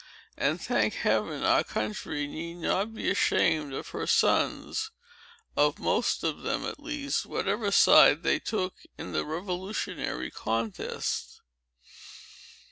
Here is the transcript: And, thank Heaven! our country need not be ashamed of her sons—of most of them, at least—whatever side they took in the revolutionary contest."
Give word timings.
And, 0.35 0.59
thank 0.59 0.95
Heaven! 0.95 1.43
our 1.43 1.63
country 1.63 2.25
need 2.25 2.55
not 2.55 2.95
be 2.95 3.11
ashamed 3.11 3.71
of 3.71 3.89
her 3.89 4.07
sons—of 4.07 4.89
most 5.77 6.23
of 6.23 6.41
them, 6.41 6.65
at 6.65 6.79
least—whatever 6.81 7.69
side 7.69 8.23
they 8.23 8.39
took 8.39 8.73
in 8.97 9.11
the 9.11 9.23
revolutionary 9.23 10.31
contest." 10.31 11.41